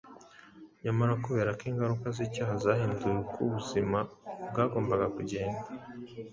[0.83, 3.99] Nyamara kubera ko ingaruka z’icyaha zahinduye uko ubuzima
[4.49, 5.61] bwagombaga kugenda,